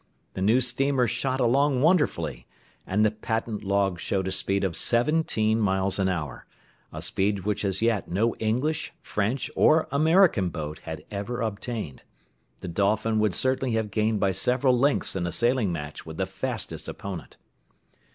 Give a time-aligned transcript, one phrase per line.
[0.33, 2.47] The new steamer shot along wonderfully,
[2.87, 6.47] and the patent log showed a speed of seventeen miles an hour,
[6.91, 12.01] a speed which as yet no English, French, or American boat had ever obtained.
[12.61, 16.25] The Dolphin would certainly have gained by several lengths in a sailing match with the
[16.25, 17.37] fastest opponent.